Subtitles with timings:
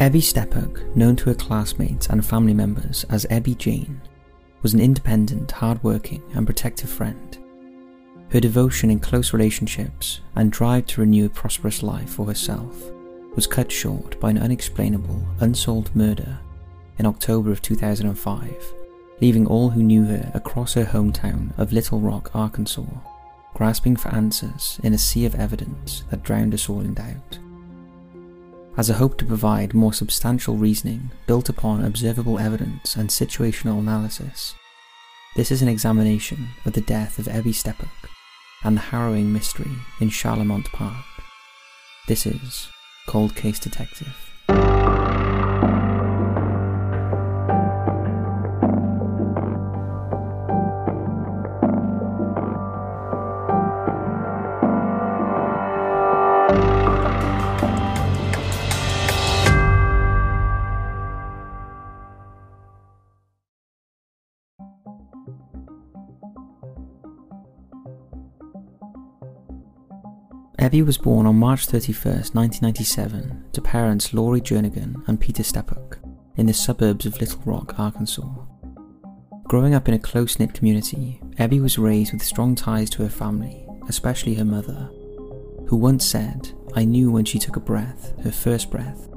[0.00, 4.00] Ebby Steppach, known to her classmates and family members as Ebby Jane,
[4.62, 7.36] was an independent, hard-working and protective friend.
[8.30, 12.92] Her devotion in close relationships and drive to renew a prosperous life for herself
[13.34, 16.38] was cut short by an unexplainable, unsolved murder
[16.98, 18.72] in October of 2005,
[19.20, 22.86] leaving all who knew her across her hometown of Little Rock, Arkansas,
[23.54, 27.40] grasping for answers in a sea of evidence that drowned us all in doubt.
[28.78, 34.54] As a hope to provide more substantial reasoning built upon observable evidence and situational analysis,
[35.34, 37.90] this is an examination of the death of Ebby Steppach
[38.62, 41.04] and the harrowing mystery in Charlemont Park.
[42.06, 42.68] This is
[43.08, 44.27] Cold Case Detective.
[70.68, 75.96] Ebby was born on March 31, 1997, to parents Laurie Jernigan and Peter Steppach
[76.36, 78.28] in the suburbs of Little Rock, Arkansas.
[79.44, 83.08] Growing up in a close knit community, Ebby was raised with strong ties to her
[83.08, 84.90] family, especially her mother,
[85.68, 89.08] who once said, I knew when she took a breath, her first breath,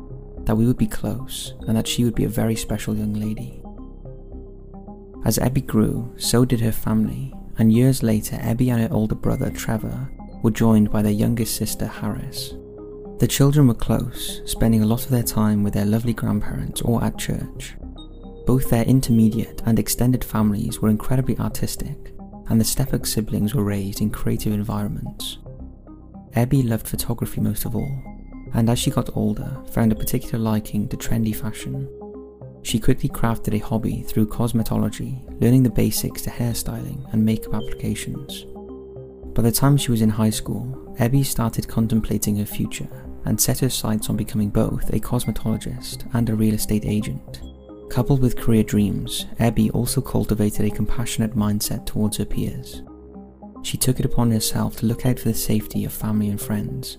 [0.46, 3.62] that we would be close and that she would be a very special young lady.
[5.26, 9.50] As Ebby grew, so did her family, and years later, Ebby and her older brother
[9.50, 10.10] Trevor
[10.42, 12.54] were joined by their youngest sister Harris.
[13.20, 17.04] The children were close, spending a lot of their time with their lovely grandparents or
[17.04, 17.76] at church.
[18.48, 22.16] Both their intermediate and extended families were incredibly artistic,
[22.50, 25.38] and the Steppach siblings were raised in creative environments.
[26.36, 28.04] Ebby loved photography most of all,
[28.54, 31.88] and as she got older, found a particular liking to trendy fashion.
[32.64, 38.46] She quickly crafted a hobby through cosmetology, learning the basics to hairstyling and makeup applications.
[39.34, 43.60] By the time she was in high school, Ebby started contemplating her future and set
[43.60, 47.42] her sights on becoming both a cosmetologist and a real estate agent.
[47.90, 52.84] Coupled with career dreams, Ebby also cultivated a compassionate mindset towards her peers.
[53.64, 56.98] She took it upon herself to look out for the safety of family and friends,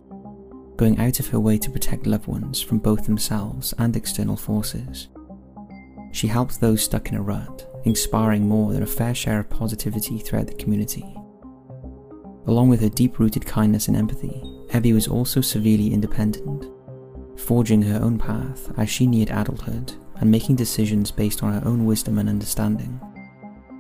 [0.76, 5.09] going out of her way to protect loved ones from both themselves and external forces.
[6.12, 10.19] She helped those stuck in a rut, inspiring more than a fair share of positivity
[10.19, 11.16] throughout the community.
[12.47, 16.66] Along with her deep rooted kindness and empathy, Ebby was also severely independent,
[17.38, 21.84] forging her own path as she neared adulthood and making decisions based on her own
[21.84, 23.00] wisdom and understanding,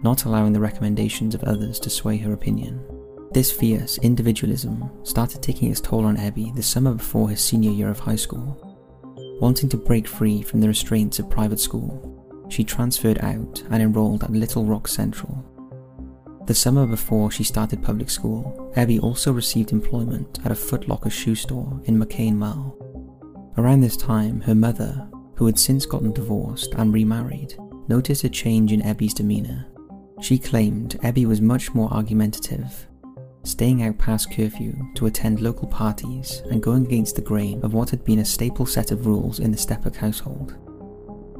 [0.02, 2.84] not allowing the recommendations of others to sway her opinion.
[3.32, 7.88] This fierce individualism started taking its toll on Ebby the summer before her senior year
[7.88, 8.68] of high school.
[9.40, 14.22] Wanting to break free from the restraints of private school, she transferred out and enrolled
[14.22, 15.44] at Little Rock Central,
[16.46, 21.10] the summer before she started public school, Ebby also received employment at a Foot Locker
[21.10, 22.76] shoe store in McCain Mall.
[23.56, 27.54] Around this time, her mother, who had since gotten divorced and remarried,
[27.88, 29.66] noticed a change in Ebby's demeanour.
[30.20, 32.86] She claimed Ebby was much more argumentative,
[33.44, 37.90] staying out past curfew to attend local parties and going against the grain of what
[37.90, 40.56] had been a staple set of rules in the Steppach household.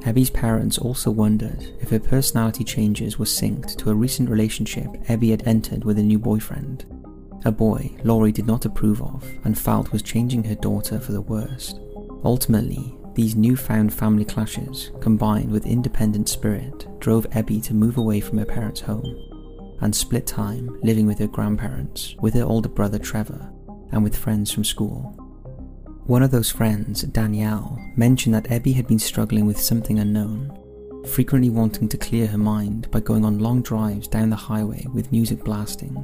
[0.02, 5.30] Ebby's parents also wondered if her personality changes were synced to a recent relationship Ebby
[5.30, 6.84] had entered with a new boyfriend,
[7.44, 11.20] a boy Laurie did not approve of and felt was changing her daughter for the
[11.20, 11.80] worst.
[12.24, 18.38] Ultimately, these newfound family clashes, combined with independent spirit, drove Ebby to move away from
[18.38, 19.16] her parents' home
[19.80, 23.52] and split time living with her grandparents, with her older brother Trevor,
[23.90, 25.21] and with friends from school.
[26.06, 30.50] One of those friends, Danielle, mentioned that Ebby had been struggling with something unknown,
[31.06, 35.12] frequently wanting to clear her mind by going on long drives down the highway with
[35.12, 35.94] music blasting.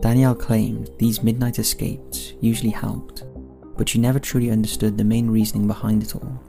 [0.00, 3.24] Danielle claimed these midnight escapes usually helped,
[3.78, 6.42] but she never truly understood the main reasoning behind it all.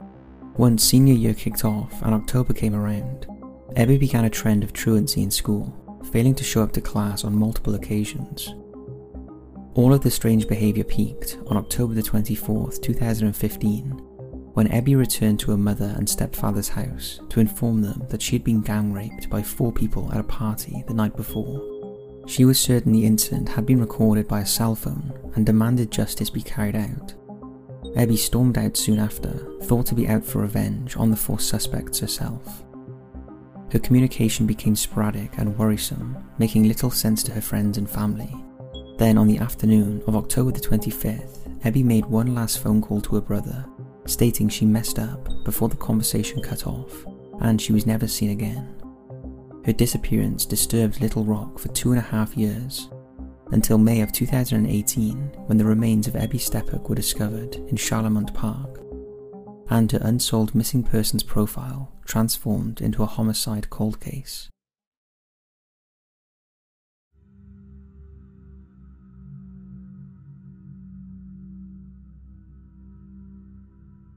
[0.58, 3.26] Once senior year kicked off and October came around,
[3.74, 5.74] Ebby began a trend of truancy in school,
[6.12, 8.54] failing to show up to class on multiple occasions.
[9.74, 13.90] All of the strange behaviour peaked on October the 24th, 2015,
[14.54, 18.44] when Ebby returned to her mother and stepfather's house to inform them that she had
[18.44, 21.60] been gang raped by four people at a party the night before.
[22.28, 26.30] She was certain the incident had been recorded by a cell phone and demanded justice
[26.30, 27.12] be carried out.
[27.96, 31.98] Ebby stormed out soon after, thought to be out for revenge on the four suspects
[31.98, 32.62] herself.
[33.72, 38.32] Her communication became sporadic and worrisome, making little sense to her friends and family.
[38.96, 43.16] Then, on the afternoon of October the 25th, Ebby made one last phone call to
[43.16, 43.64] her brother,
[44.06, 47.04] stating she messed up before the conversation cut off
[47.40, 48.74] and she was never seen again.
[49.64, 52.90] Her disappearance disturbed Little Rock for two and a half years,
[53.50, 55.16] until May of 2018
[55.46, 58.80] when the remains of Ebby Steppach were discovered in Charlemont Park,
[59.70, 64.50] and her unsolved missing persons profile transformed into a homicide cold case.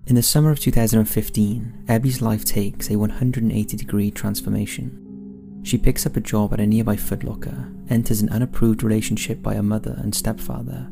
[0.07, 5.59] In the summer of 2015, Abby's life takes a 180 degree transformation.
[5.63, 9.63] She picks up a job at a nearby Footlocker, enters an unapproved relationship by her
[9.63, 10.87] mother and stepfather,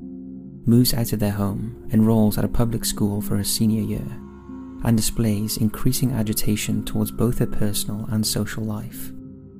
[0.65, 4.05] moves out of their home, enrolls at a public school for her senior year,
[4.83, 9.13] and displays increasing agitation towards both her personal and social life.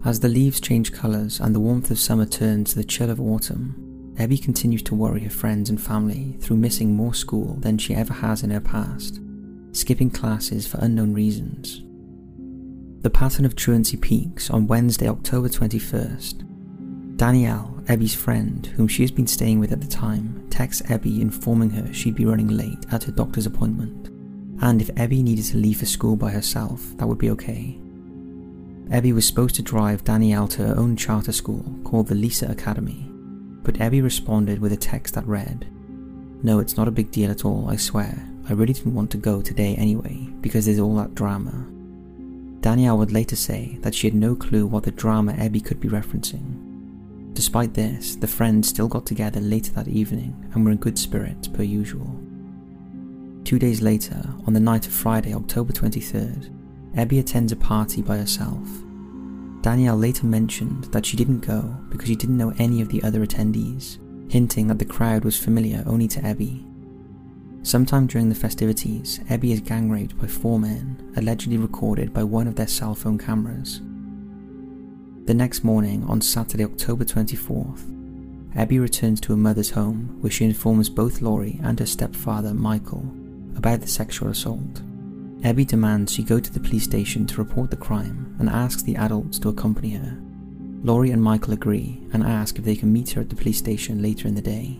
[0.03, 3.21] As the leaves change colours and the warmth of summer turns to the chill of
[3.21, 7.95] autumn, Abby continues to worry her friends and family through missing more school than she
[7.95, 9.21] ever has in her past
[9.75, 11.81] skipping classes for unknown reasons.
[13.03, 17.17] The pattern of truancy peaks on Wednesday, October 21st.
[17.17, 21.69] Danielle, Ebby's friend, whom she has been staying with at the time, texts Ebby informing
[21.69, 24.07] her she'd be running late at her doctor's appointment,
[24.63, 27.77] and if Ebby needed to leave for school by herself, that would be okay.
[28.89, 33.09] Ebby was supposed to drive Danielle to her own charter school called the Lisa Academy,
[33.63, 35.67] but Ebby responded with a text that read,
[36.43, 38.27] No, it's not a big deal at all, I swear.
[38.47, 41.65] I really didn't want to go today anyway, because there's all that drama.
[42.61, 45.89] Danielle would later say that she had no clue what the drama Ebby could be
[45.89, 47.33] referencing.
[47.33, 51.47] Despite this, the friends still got together later that evening and were in good spirits
[51.47, 52.19] per usual.
[53.45, 56.51] Two days later, on the night of Friday, October 23rd,
[56.95, 58.67] Ebby attends a party by herself.
[59.61, 63.25] Danielle later mentioned that she didn't go because she didn't know any of the other
[63.25, 63.97] attendees,
[64.31, 66.63] hinting that the crowd was familiar only to Ebby
[67.65, 72.47] Sometime during the festivities, Ebby is gang raped by four men, allegedly recorded by one
[72.47, 73.81] of their cell phone cameras.
[75.25, 77.81] The next morning, on Saturday, October 24th,
[78.53, 83.11] Ebby returns to her mother's home where she informs both Laurie and her stepfather, Michael,
[83.57, 84.83] about the sexual assault.
[85.41, 88.95] Ebby demands she go to the police station to report the crime and asks the
[88.95, 90.21] adults to accompany her.
[90.83, 94.03] Laurie and Michael agree and ask if they can meet her at the police station
[94.03, 94.77] later in the day.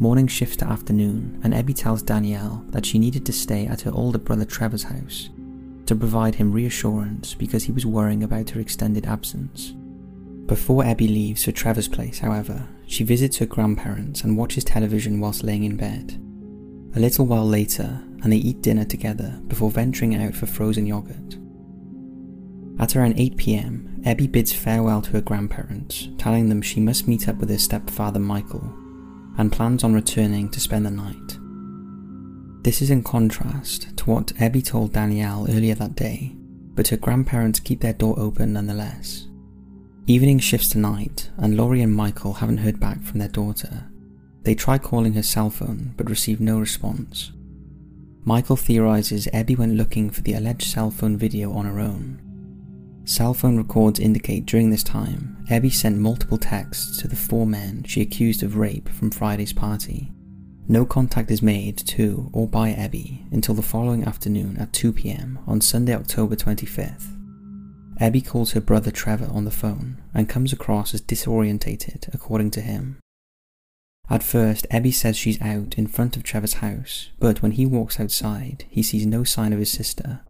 [0.00, 3.92] Morning shifts to afternoon, and Ebby tells Danielle that she needed to stay at her
[3.92, 5.28] older brother Trevor's house
[5.84, 9.74] to provide him reassurance because he was worrying about her extended absence.
[10.46, 15.44] Before Ebby leaves for Trevor's place, however, she visits her grandparents and watches television whilst
[15.44, 16.18] laying in bed.
[16.96, 21.36] A little while later, and they eat dinner together before venturing out for frozen yogurt.
[22.78, 27.28] At around 8 pm, Ebby bids farewell to her grandparents, telling them she must meet
[27.28, 28.72] up with her stepfather Michael
[29.38, 31.38] and plans on returning to spend the night.
[32.62, 36.36] This is in contrast to what Ebby told Danielle earlier that day,
[36.74, 39.26] but her grandparents keep their door open nonetheless.
[40.06, 43.88] Evening shifts to night, and Laurie and Michael haven't heard back from their daughter.
[44.42, 47.32] They try calling her cell phone but receive no response.
[48.24, 52.20] Michael theorizes Ebby went looking for the alleged cell phone video on her own,
[53.10, 57.82] Cell phone records indicate during this time, Ebby sent multiple texts to the four men
[57.82, 60.12] she accused of rape from Friday's party.
[60.68, 65.60] No contact is made to or by Ebby until the following afternoon at 2pm on
[65.60, 67.08] Sunday, October 25th.
[68.00, 72.60] Ebby calls her brother Trevor on the phone and comes across as disorientated, according to
[72.60, 73.00] him.
[74.08, 77.98] At first, Ebby says she's out in front of Trevor's house, but when he walks
[77.98, 80.20] outside, he sees no sign of his sister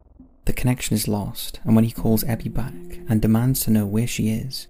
[0.50, 2.74] the connection is lost, and when he calls Ebby back
[3.08, 4.66] and demands to know where she is,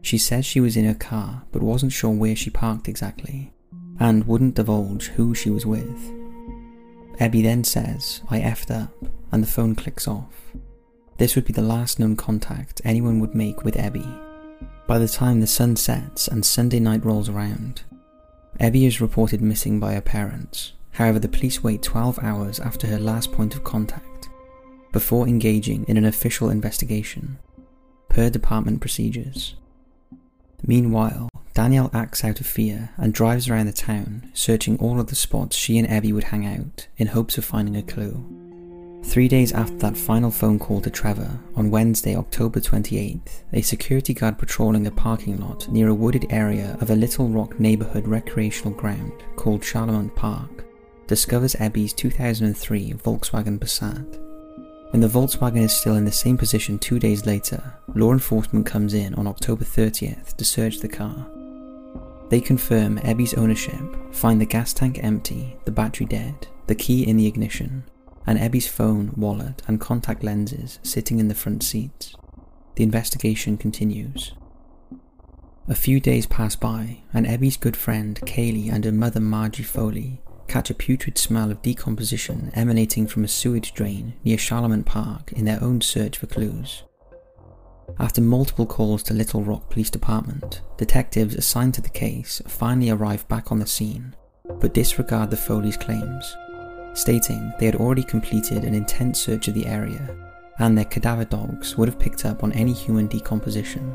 [0.00, 3.52] she says she was in her car but wasn't sure where she parked exactly,
[3.98, 5.98] and wouldn't divulge who she was with.
[7.18, 8.94] Ebby then says, I effed up,
[9.32, 10.52] and the phone clicks off.
[11.18, 14.06] This would be the last known contact anyone would make with Ebby.
[14.86, 17.82] By the time the sun sets and Sunday night rolls around,
[18.60, 20.74] Ebby is reported missing by her parents.
[20.92, 24.28] However, the police wait 12 hours after her last point of contact
[24.94, 27.36] before engaging in an official investigation,
[28.08, 29.56] per department procedures.
[30.62, 35.16] Meanwhile, Danielle acts out of fear and drives around the town, searching all of the
[35.16, 38.24] spots she and Ebby would hang out in hopes of finding a clue.
[39.04, 44.14] Three days after that final phone call to Trevor, on Wednesday, October 28th, a security
[44.14, 48.74] guard patrolling a parking lot near a wooded area of a Little Rock neighborhood recreational
[48.74, 50.64] ground called Charlemont Park
[51.08, 54.23] discovers Ebby's 2003 Volkswagen Passat.
[54.94, 58.94] When the Volkswagen is still in the same position two days later, law enforcement comes
[58.94, 61.26] in on October 30th to search the car.
[62.28, 63.82] They confirm Ebby's ownership,
[64.14, 67.82] find the gas tank empty, the battery dead, the key in the ignition,
[68.24, 72.14] and Ebby's phone, wallet, and contact lenses sitting in the front seats.
[72.76, 74.34] The investigation continues.
[75.66, 80.20] A few days pass by, and Ebby's good friend Kaylee and her mother Margie Foley
[80.48, 85.44] catch a putrid smell of decomposition emanating from a sewage drain near Charlemont Park in
[85.44, 86.84] their own search for clues.
[87.98, 93.26] After multiple calls to Little Rock Police Department, detectives assigned to the case finally arrive
[93.28, 94.14] back on the scene,
[94.60, 96.36] but disregard the Foley's claims,
[96.94, 100.16] stating they had already completed an intense search of the area
[100.58, 103.94] and their cadaver dogs would have picked up on any human decomposition.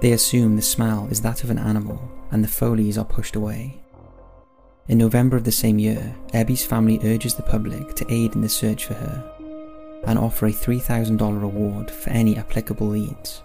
[0.00, 3.83] They assume the smell is that of an animal and the Foleys are pushed away.
[4.86, 8.48] In November of the same year, Ebby's family urges the public to aid in the
[8.48, 9.24] search for her
[10.06, 13.42] and offer a $3,000 reward for any applicable leads.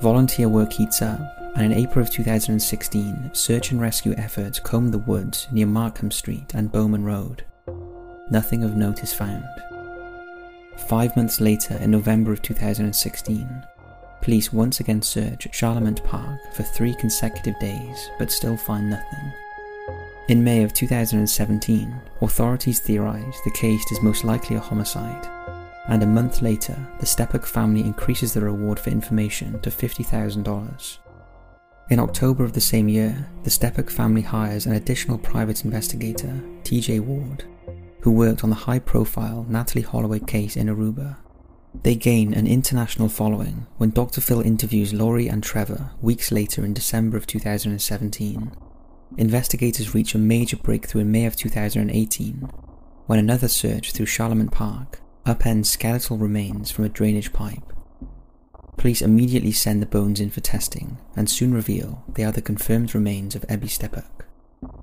[0.00, 1.20] Volunteer work heats up,
[1.56, 6.54] and in April of 2016, search and rescue efforts comb the woods near Markham Street
[6.54, 7.44] and Bowman Road.
[8.30, 9.44] Nothing of note is found.
[10.88, 13.64] Five months later, in November of 2016,
[14.20, 19.32] Police once again search Charlemont Park for three consecutive days but still find nothing.
[20.28, 25.26] In May of 2017, authorities theorise the case is most likely a homicide,
[25.88, 30.98] and a month later, the Steppach family increases the reward for information to $50,000.
[31.88, 37.00] In October of the same year, the Steppach family hires an additional private investigator, TJ
[37.00, 37.44] Ward,
[38.02, 41.16] who worked on the high profile Natalee Holloway case in Aruba
[41.82, 44.20] they gain an international following when Dr.
[44.20, 48.50] Phil interviews Laurie and Trevor weeks later in December of 2017.
[49.16, 52.48] Investigators reach a major breakthrough in May of 2018
[53.06, 57.72] when another search through Charlemont Park upends skeletal remains from a drainage pipe.
[58.76, 62.94] Police immediately send the bones in for testing and soon reveal they are the confirmed
[62.94, 64.04] remains of Ebby Steppach.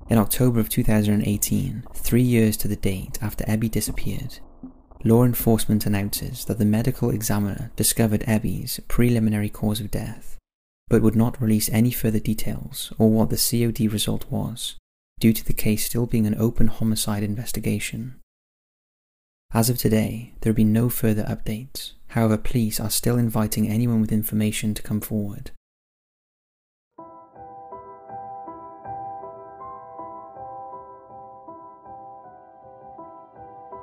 [0.08, 4.40] In October of 2018, three years to the date after Ebby disappeared,
[5.04, 10.36] law enforcement announces that the medical examiner discovered Ebby's preliminary cause of death,
[10.88, 14.76] but would not release any further details or what the COD result was,
[15.18, 18.14] due to the case still being an open homicide investigation.
[19.52, 24.00] As of today, there have been no further updates, however, police are still inviting anyone
[24.00, 25.50] with information to come forward.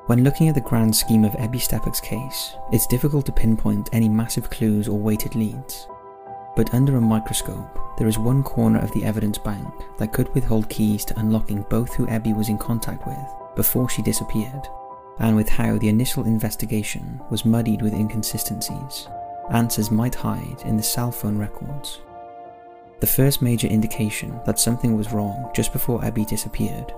[0.07, 4.09] When looking at the grand scheme of Ebby Steppach's case, it's difficult to pinpoint any
[4.09, 5.87] massive clues or weighted leads.
[6.55, 9.67] But under a microscope, there is one corner of the evidence bank
[9.97, 14.01] that could withhold keys to unlocking both who Ebby was in contact with before she
[14.01, 14.67] disappeared,
[15.19, 19.07] and with how the initial investigation was muddied with inconsistencies.
[19.51, 22.01] Answers might hide in the cell phone records.
[22.99, 26.93] The first major indication that something was wrong just before Ebby disappeared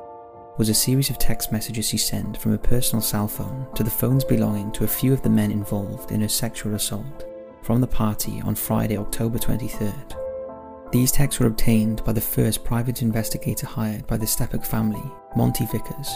[0.58, 3.90] was a series of text messages she sent from her personal cell phone to the
[3.90, 7.26] phones belonging to a few of the men involved in her sexual assault
[7.66, 10.92] from the party on Friday, October 23rd.
[10.92, 15.04] These texts were obtained by the first private investigator hired by the Steppach family,
[15.36, 16.10] Monty Vickers.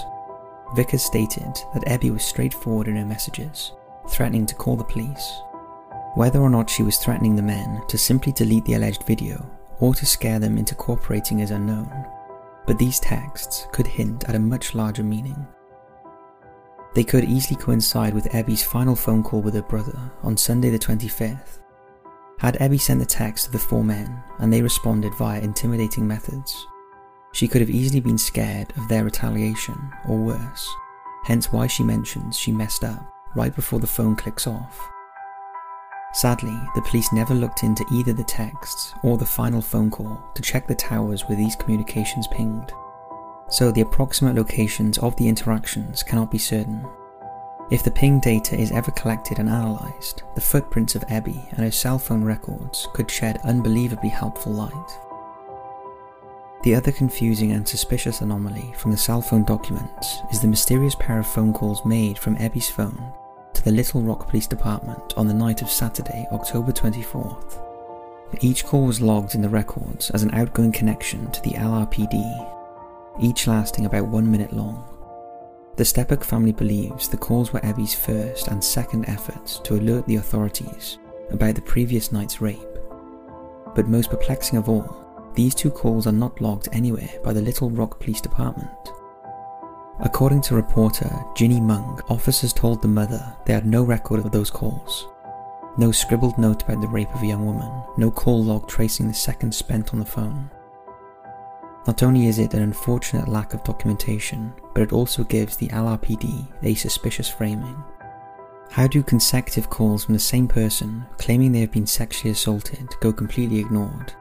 [0.75, 3.71] Vickers stated that Ebby was straightforward in her messages,
[4.09, 5.41] threatening to call the police.
[6.15, 9.43] Whether or not she was threatening the men to simply delete the alleged video
[9.79, 12.05] or to scare them into cooperating is unknown
[12.69, 15.47] but these texts could hint at a much larger meaning.
[16.99, 20.77] They could easily coincide with Ebby's final phone call with her brother on Sunday the
[20.77, 21.59] 25th.
[22.39, 26.67] Had Ebby sent the text to the four men and they responded via intimidating methods,
[27.31, 29.77] she could have easily been scared of their retaliation
[30.09, 30.69] or worse,
[31.23, 34.85] hence why she mentions she messed up right before the phone clicks off.
[36.11, 40.41] Sadly, the police never looked into either the texts or the final phone call to
[40.41, 42.73] check the towers where these communications pinged,
[43.49, 46.85] so the approximate locations of the interactions cannot be certain.
[47.71, 51.71] If the ping data is ever collected and analysed, the footprints of Ebby and her
[51.71, 54.99] cell phone records could shed unbelievably helpful light.
[56.63, 61.19] The other confusing and suspicious anomaly from the cell phone documents is the mysterious pair
[61.19, 63.13] of phone calls made from Ebby's phone
[63.53, 67.61] to the Little Rock Police Department on the night of Saturday, October 24th.
[68.41, 72.58] Each call was logged in the records as an outgoing connection to the LRPD,
[73.19, 74.83] each lasting about one minute long.
[75.75, 80.17] The Steppach family believes the calls were Ebby's first and second efforts to alert the
[80.17, 80.97] authorities
[81.31, 82.59] about the previous night's rape.
[83.75, 87.69] But most perplexing of all, these two calls are not logged anywhere by the Little
[87.69, 88.69] Rock Police Department.
[90.01, 94.49] According to reporter Ginny Monk, officers told the mother they had no record of those
[94.49, 95.07] calls.
[95.77, 99.13] No scribbled note about the rape of a young woman, no call log tracing the
[99.13, 100.49] seconds spent on the phone.
[101.87, 106.47] Not only is it an unfortunate lack of documentation, but it also gives the LRPD
[106.63, 107.81] a suspicious framing.
[108.69, 113.11] How do consecutive calls from the same person claiming they have been sexually assaulted go
[113.11, 114.13] completely ignored?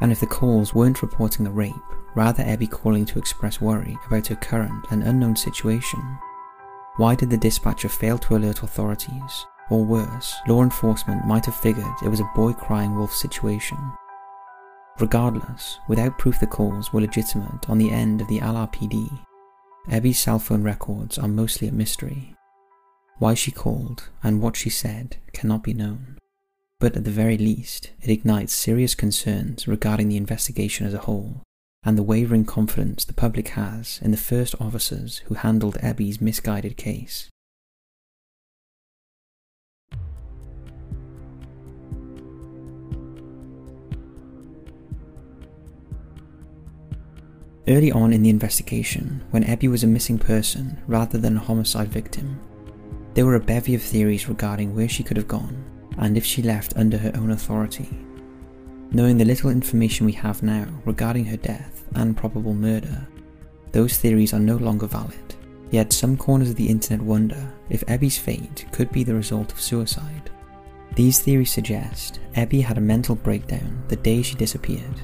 [0.00, 1.74] And if the calls weren't reporting a rape,
[2.14, 6.00] rather Ebby calling to express worry about her current and unknown situation,
[6.96, 9.46] why did the dispatcher fail to alert authorities?
[9.68, 13.76] Or worse, law enforcement might have figured it was a boy crying wolf situation.
[14.98, 19.10] Regardless, without proof the calls were legitimate on the end of the LRPD,
[19.88, 22.34] Ebby's cell phone records are mostly a mystery.
[23.18, 26.18] Why she called and what she said cannot be known,
[26.80, 31.42] but at the very least, it ignites serious concerns regarding the investigation as a whole
[31.86, 36.76] and the wavering confidence the public has in the first officers who handled Ebby's misguided
[36.76, 37.28] case.
[47.68, 51.88] Early on in the investigation, when Abby was a missing person rather than a homicide
[51.88, 52.38] victim,
[53.14, 55.64] there were a bevy of theories regarding where she could have gone
[55.98, 57.88] and if she left under her own authority.
[58.92, 63.04] Knowing the little information we have now regarding her death and probable murder,
[63.72, 65.34] those theories are no longer valid.
[65.72, 69.60] Yet some corners of the internet wonder if Abby's fate could be the result of
[69.60, 70.30] suicide.
[70.94, 75.00] These theories suggest Abby had a mental breakdown the day she disappeared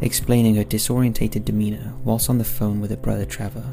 [0.00, 3.64] explaining her disorientated demeanour whilst on the phone with her brother Trevor.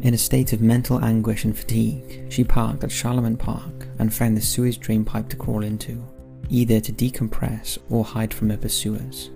[0.00, 4.36] In a state of mental anguish and fatigue, she parked at Charlemont Park and found
[4.36, 6.04] the sewage drain pipe to crawl into,
[6.48, 9.30] either to decompress or hide from her pursuers.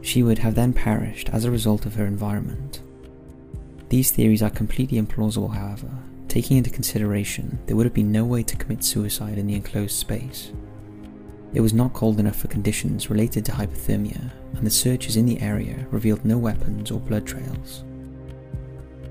[0.00, 2.80] She would have then perished as a result of her environment.
[3.90, 5.90] These theories are completely implausible, however,
[6.28, 9.96] taking into consideration there would have been no way to commit suicide in the enclosed
[9.96, 10.52] space.
[11.54, 15.40] It was not cold enough for conditions related to hypothermia, and the searches in the
[15.40, 17.84] area revealed no weapons or blood trails.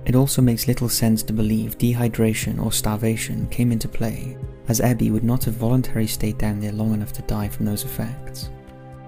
[0.06, 5.12] It also makes little sense to believe dehydration or starvation came into play, as Ebby
[5.12, 8.50] would not have voluntarily stayed down there long enough to die from those effects.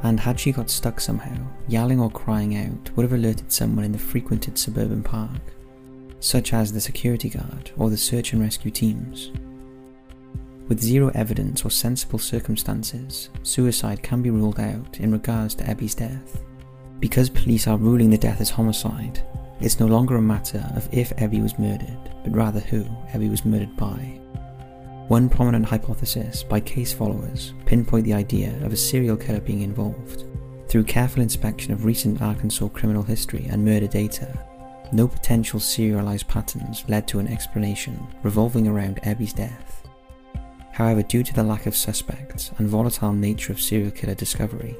[0.03, 1.37] And had she got stuck somehow,
[1.67, 5.41] yelling or crying out would have alerted someone in the frequented suburban park,
[6.19, 9.31] such as the security guard or the search and rescue teams.
[10.69, 15.95] With zero evidence or sensible circumstances, suicide can be ruled out in regards to Ebby's
[15.95, 16.43] death.
[16.99, 19.25] Because police are ruling the death as homicide,
[19.59, 23.45] it's no longer a matter of if Ebby was murdered, but rather who Ebby was
[23.45, 24.19] murdered by.
[25.07, 30.25] One prominent hypothesis by case followers pinpoint the idea of a serial killer being involved.
[30.67, 34.37] Through careful inspection of recent Arkansas criminal history and murder data,
[34.91, 39.88] no potential serialized patterns led to an explanation revolving around Ebby's death.
[40.79, 44.77] However, due to the lack of suspects and volatile nature of serial killer discovery,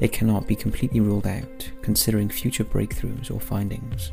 [0.00, 4.12] it cannot be completely ruled out considering future breakthroughs or findings.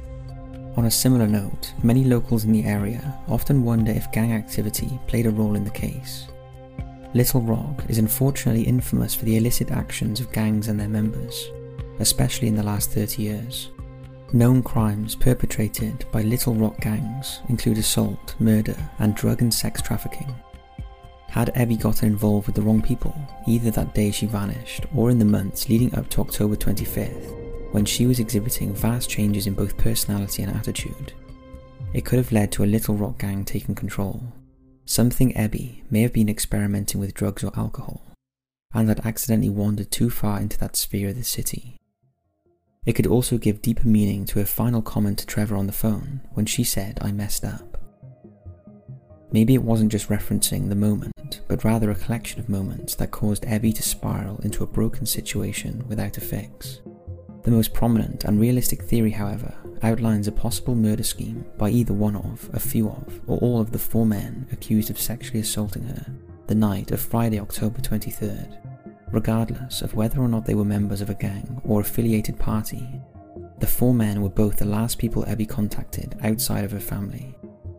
[0.75, 5.25] On a similar note, many locals in the area often wonder if gang activity played
[5.25, 6.27] a role in the case.
[7.13, 11.49] Little Rock is unfortunately infamous for the illicit actions of gangs and their members,
[11.99, 13.69] especially in the last 30 years.
[14.33, 20.35] Known crimes perpetrated by Little Rock gangs include assault, murder, and drug and sex trafficking.
[21.33, 23.15] Had Ebby gotten involved with the wrong people,
[23.47, 27.85] either that day she vanished or in the months leading up to October 25th, when
[27.85, 31.13] she was exhibiting vast changes in both personality and attitude,
[31.91, 34.21] it could have led to a Little Rock gang taking control.
[34.85, 38.03] Something Ebby may have been experimenting with drugs or alcohol,
[38.71, 41.77] and had accidentally wandered too far into that sphere of the city.
[42.85, 46.21] It could also give deeper meaning to her final comment to Trevor on the phone
[46.33, 47.82] when she said, I messed up.
[49.33, 53.43] Maybe it wasn't just referencing the moment, but rather a collection of moments that caused
[53.43, 56.81] Ebby to spiral into a broken situation without a fix.
[57.41, 62.15] The most prominent and realistic theory, however, outlines a possible murder scheme by either one
[62.15, 66.05] of, a few of, or all of the four men accused of sexually assaulting her
[66.45, 68.59] the night of Friday, October 23rd.
[69.11, 72.87] Regardless of whether or not they were members of a gang or affiliated party,
[73.59, 77.35] the four men were both the last people Ebby contacted outside of her family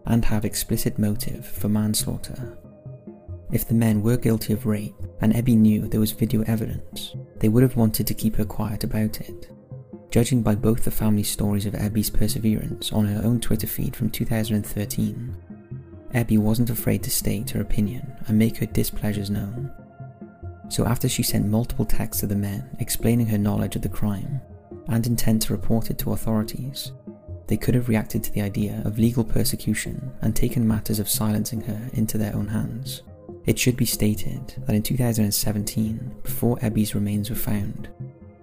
[0.06, 2.58] and have explicit motive for manslaughter.
[3.52, 7.48] If the men were guilty of rape and Ebby knew there was video evidence, they
[7.48, 9.50] would have wanted to keep her quiet about it.
[10.10, 14.10] Judging by both the family stories of Ebby's perseverance on her own Twitter feed from
[14.10, 15.36] 2013,
[16.14, 19.72] Ebby wasn't afraid to state her opinion and make her displeasures known.
[20.68, 24.40] So after she sent multiple texts to the men explaining her knowledge of the crime
[24.88, 26.92] and intent to report it to authorities,
[27.46, 31.60] they could have reacted to the idea of legal persecution and taken matters of silencing
[31.62, 33.02] her into their own hands.
[33.46, 37.88] It should be stated that in 2017, before Ebby's remains were found,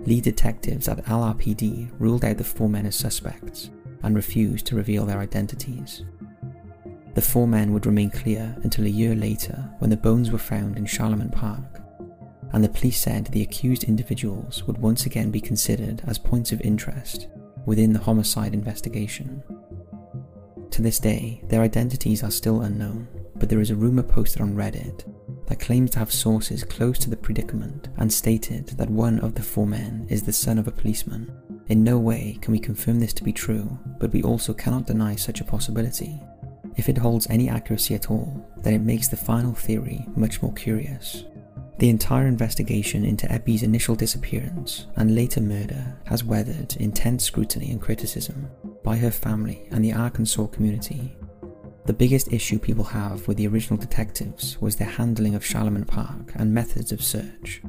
[0.06, 3.72] lead detectives at LRPD ruled out the four men as suspects
[4.04, 6.04] and refused to reveal their identities.
[7.16, 10.78] The four men would remain clear until a year later when the bones were found
[10.78, 11.82] in Charlemont Park,
[12.54, 16.62] and the police said the accused individuals would once again be considered as points of
[16.62, 17.28] interest
[17.66, 19.44] within the homicide investigation.
[20.72, 24.56] To this day, their identities are still unknown, but there is a rumour posted on
[24.56, 25.04] Reddit
[25.48, 29.44] that claims to have sources close to the predicament and stated that one of the
[29.44, 31.30] four men is the son of a policeman.
[31.68, 35.16] In no way can we confirm this to be true, but we also cannot deny
[35.16, 36.20] such a possibility.
[36.78, 40.54] If it holds any accuracy at all, then it makes the final theory much more
[40.54, 41.26] curious.
[41.82, 47.82] The entire investigation into Ebby's initial disappearance and later murder has weathered intense scrutiny and
[47.82, 48.50] criticism
[48.84, 51.18] by her family and the Arkansas community
[51.86, 56.32] the biggest issue people have with the original detectives was their handling of Charlemont Park
[56.36, 57.64] and methods of search.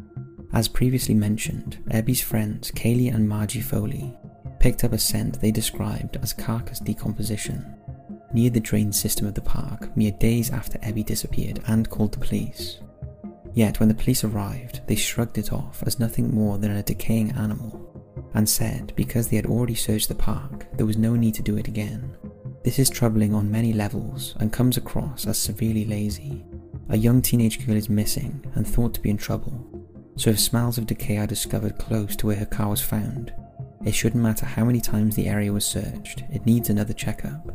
[0.52, 4.14] As previously mentioned, Ebby's friends Kaylee and Margie Foley
[4.60, 7.74] picked up a scent they described as carcass decomposition
[8.34, 12.20] near the drain system of the park mere days after Ebby disappeared and called the
[12.20, 12.78] police.
[13.54, 17.32] Yet when the police arrived, they shrugged it off as nothing more than a decaying
[17.32, 17.82] animal
[18.34, 21.56] and said because they had already searched the park, there was no need to do
[21.56, 22.16] it again.
[22.64, 26.44] This is troubling on many levels and comes across as severely lazy.
[26.88, 29.86] A young teenage girl is missing and thought to be in trouble,
[30.16, 33.32] so if smells of decay are discovered close to where her car was found,
[33.84, 37.50] it shouldn't matter how many times the area was searched, it needs another checkup.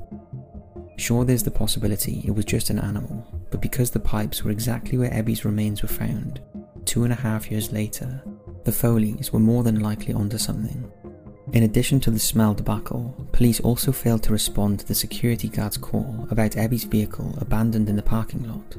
[0.97, 4.97] Sure, there's the possibility it was just an animal, but because the pipes were exactly
[4.97, 6.41] where Ebby's remains were found,
[6.85, 8.21] two and a half years later,
[8.63, 10.91] the Foleys were more than likely onto something.
[11.53, 15.77] In addition to the smell debacle, police also failed to respond to the security guard's
[15.77, 18.75] call about Ebby's vehicle abandoned in the parking lot.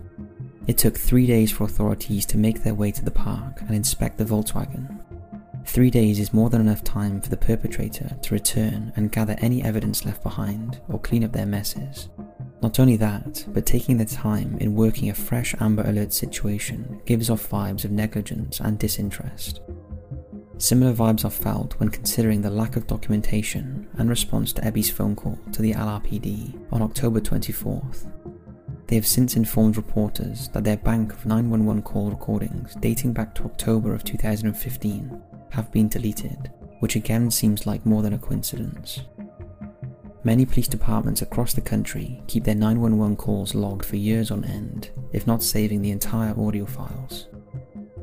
[0.66, 4.18] It took three days for authorities to make their way to the park and inspect
[4.18, 5.00] the Volkswagen.
[5.64, 9.62] Three days is more than enough time for the perpetrator to return and gather any
[9.62, 12.10] evidence left behind or clean up their messes.
[12.60, 17.30] Not only that, but taking the time in working a fresh Amber Alert situation gives
[17.30, 19.60] off vibes of negligence and disinterest.
[20.58, 25.14] Similar vibes are felt when considering the lack of documentation and response to Ebby's phone
[25.14, 28.10] call to the LRPD on October 24th.
[28.88, 33.44] They have since informed reporters that their bank of 911 call recordings dating back to
[33.44, 39.02] October of 2015 have been deleted, which again seems like more than a coincidence.
[40.28, 44.90] Many police departments across the country keep their 911 calls logged for years on end,
[45.10, 47.28] if not saving the entire audio files.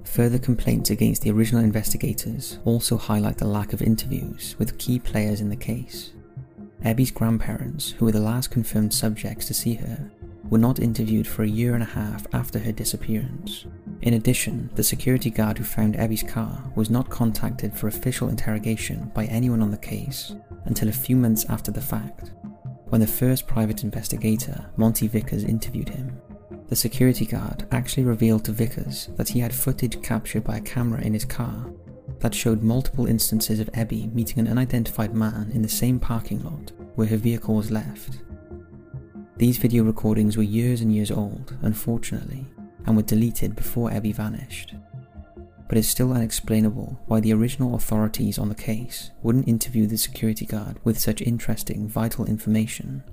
[0.06, 5.40] Further complaints against the original investigators also highlight the lack of interviews with key players
[5.40, 6.14] in the case.
[6.84, 10.10] Ebby's grandparents, who were the last confirmed subjects to see her,
[10.50, 13.68] were not interviewed for a year and a half after her disappearance.
[14.02, 19.12] In addition, the security guard who found Ebby's car was not contacted for official interrogation
[19.14, 20.34] by anyone on the case
[20.66, 22.32] until a few months after the fact,
[22.90, 26.20] when the first private investigator, Monty Vickers, interviewed him.
[26.68, 31.02] The security guard actually revealed to Vickers that he had footage captured by a camera
[31.02, 31.72] in his car
[32.20, 36.72] that showed multiple instances of Ebby meeting an unidentified man in the same parking lot
[36.96, 38.20] where her vehicle was left.
[39.38, 42.48] These video recordings were years and years old, unfortunately,
[42.86, 44.76] and were deleted before Ebby vanished.
[45.68, 50.46] But it's still unexplainable why the original authorities on the case wouldn't interview the security
[50.46, 53.04] guard with such interesting, vital information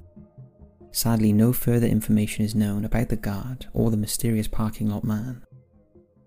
[0.95, 5.43] Sadly, no further information is known about the guard or the mysterious parking lot man.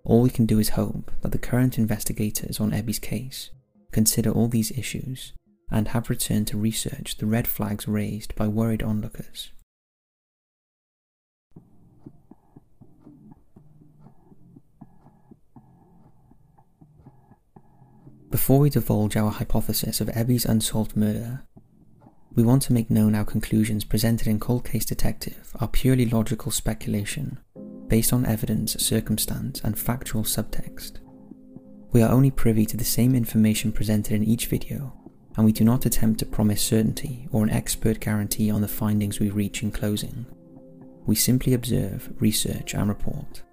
[0.04, 3.52] All we can do is hope that the current investigators on Ebby's case
[3.92, 5.34] consider all these issues
[5.72, 9.52] and have returned to research the red flags raised by worried onlookers.
[18.36, 21.46] Before we divulge our hypothesis of Ebby's unsolved murder,
[22.36, 26.52] we want to make known our conclusions presented in Cold Case Detective are purely logical
[26.52, 27.40] speculation,
[27.88, 30.98] based on evidence, circumstance, and factual subtext.
[31.94, 34.92] We are only privy to the same information presented in each video,
[35.38, 39.18] and we do not attempt to promise certainty or an expert guarantee on the findings
[39.18, 40.26] we reach in closing.
[41.06, 43.44] We simply observe, research, and report.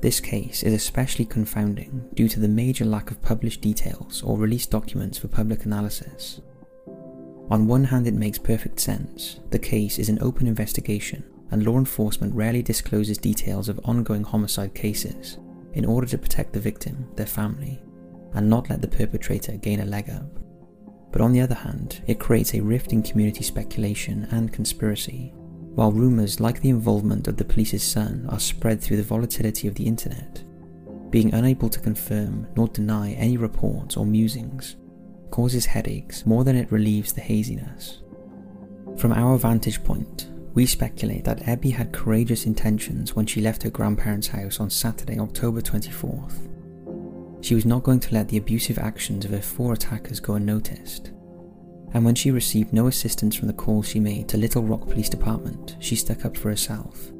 [0.00, 4.70] This case is especially confounding due to the major lack of published details or released
[4.70, 6.40] documents for public analysis.
[7.50, 9.40] On one hand, it makes perfect sense.
[9.50, 14.74] The case is an open investigation, and law enforcement rarely discloses details of ongoing homicide
[14.74, 15.38] cases
[15.72, 17.80] in order to protect the victim, their family,
[18.34, 20.38] and not let the perpetrator gain a leg up.
[21.12, 25.32] But on the other hand, it creates a rift in community speculation and conspiracy,
[25.76, 29.74] while rumours like the involvement of the police's son are spread through the volatility of
[29.76, 30.42] the internet.
[31.10, 34.76] being unable to confirm nor deny any reports or musings
[35.30, 38.02] causes headaches more than it relieves the haziness.
[38.96, 43.70] From our vantage point, we speculate that Ebby had courageous intentions when she left her
[43.70, 46.48] grandparents' house on Saturday, October 24th.
[47.42, 51.12] She was not going to let the abusive actions of her four attackers go unnoticed.
[51.92, 55.08] And when she received no assistance from the call she made to Little Rock Police
[55.08, 57.10] Department, she stuck up for herself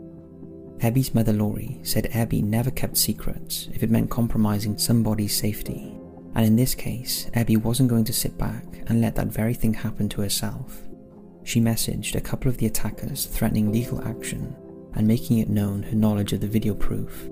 [0.78, 5.96] Ebby's mother Laurie said Ebby never kept secrets if it meant compromising somebody's safety,
[6.34, 9.72] and in this case, Ebby wasn't going to sit back and let that very thing
[9.72, 10.82] happen to herself.
[11.44, 14.54] She messaged a couple of the attackers threatening legal action
[14.94, 17.30] and making it known her knowledge of the video proof.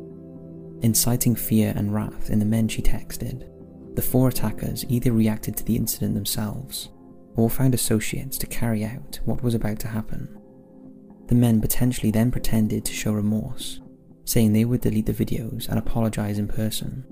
[0.81, 3.47] Inciting fear and wrath in the men she texted,
[3.95, 6.89] the four attackers either reacted to the incident themselves
[7.37, 10.41] or found associates to carry out what was about to happen.
[11.27, 13.81] The men potentially then pretended to show remorse,
[14.25, 17.05] saying they would delete the videos and apologize in person.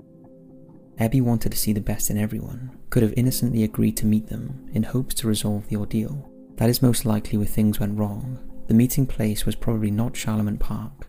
[0.99, 4.69] Ebby wanted to see the best in everyone, could have innocently agreed to meet them
[4.73, 6.29] in hopes to resolve the ordeal.
[6.57, 8.37] That is most likely where things went wrong.
[8.67, 11.07] The meeting place was probably not Charlemont Park.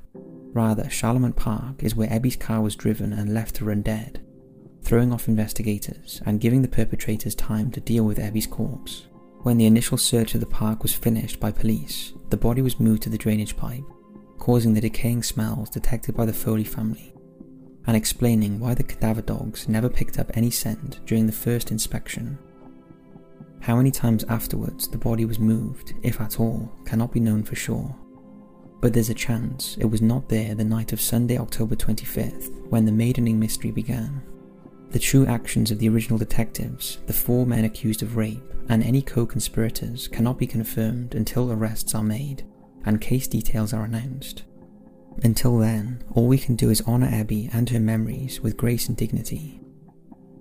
[0.54, 4.24] Rather, Charlemont Park is where Ebby's car was driven and left to run dead,
[4.84, 9.06] throwing off investigators and giving the perpetrators time to deal with Ebby's corpse.
[9.42, 13.02] When the initial search of the park was finished by police, the body was moved
[13.02, 13.84] to the drainage pipe,
[14.38, 17.14] causing the decaying smells detected by the Foley family,
[17.86, 22.38] and explaining why the cadaver dogs never picked up any scent during the first inspection.
[23.60, 27.54] How many times afterwards the body was moved, if at all, cannot be known for
[27.54, 27.96] sure.
[28.82, 32.84] But there's a chance it was not there the night of Sunday, October 25th, when
[32.84, 34.22] the maidening mystery began.
[34.94, 39.02] The true actions of the original detectives, the four men accused of rape, and any
[39.02, 42.44] co-conspirators cannot be confirmed until arrests are made
[42.84, 44.44] and case details are announced.
[45.24, 48.96] Until then, all we can do is honour Ebby and her memories with grace and
[48.96, 49.60] dignity.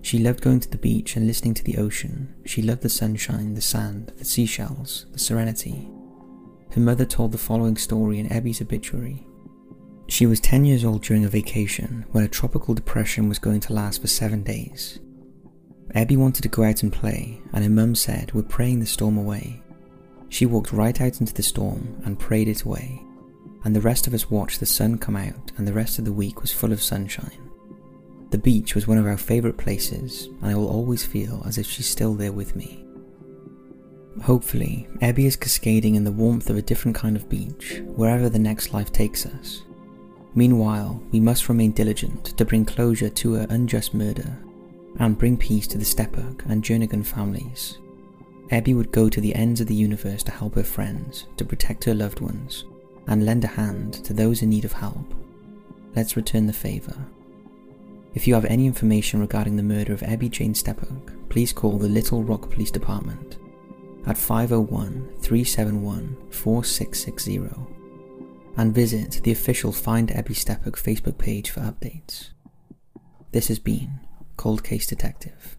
[0.03, 2.35] She loved going to the beach and listening to the ocean.
[2.45, 5.89] She loved the sunshine, the sand, the seashells, the serenity.
[6.73, 9.25] Her mother told the following story in Ebby's obituary.
[10.13, 13.73] She was 10 years old during a vacation when a tropical depression was going to
[13.73, 14.99] last for seven days.
[15.95, 19.17] Ebby wanted to go out and play, and her mum said, We're praying the storm
[19.17, 19.63] away.
[20.29, 23.01] She walked right out into the storm and prayed it away,
[23.63, 26.13] and the rest of us watched the sun come out, and the rest of the
[26.13, 27.49] week was full of sunshine.
[28.29, 31.65] The beach was one of our favourite places, and I will always feel as if
[31.65, 32.85] she's still there with me.
[34.21, 38.37] Hopefully, Ebby is cascading in the warmth of a different kind of beach, wherever the
[38.37, 39.63] next life takes us.
[40.35, 44.37] Meanwhile, we must remain diligent to bring closure to her unjust murder
[44.99, 47.77] and bring peace to the Steppach and Jernigan families.
[48.49, 51.83] Ebby would go to the ends of the universe to help her friends, to protect
[51.83, 52.65] her loved ones,
[53.07, 55.13] and lend a hand to those in need of help.
[55.95, 56.95] Let's return the favour.
[58.13, 61.87] If you have any information regarding the murder of Ebby Jane Steppach, please call the
[61.87, 63.37] Little Rock Police Department
[64.05, 67.39] at 501 371 4660
[68.55, 72.29] and visit the official Find Ebby Steppach Facebook page for updates.
[73.31, 73.99] This has been
[74.37, 75.57] Cold Case Detective.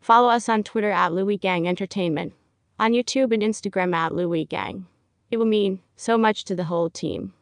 [0.00, 2.32] Follow us on Twitter at Louis Gang Entertainment,
[2.78, 4.86] on YouTube and Instagram at Louis Gang.
[5.30, 7.34] It will mean so much to the whole team.